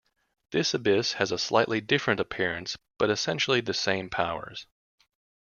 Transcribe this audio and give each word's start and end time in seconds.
This 0.51 0.73
Abyss 0.73 1.13
has 1.13 1.31
a 1.31 1.37
slightly 1.37 1.79
different 1.79 2.19
appearance 2.19 2.75
but 2.97 3.11
essentially 3.11 3.61
the 3.61 3.75
same 3.75 4.09
powers. 4.09 4.65